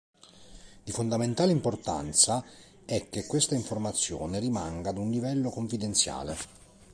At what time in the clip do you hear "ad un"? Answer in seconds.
4.89-5.11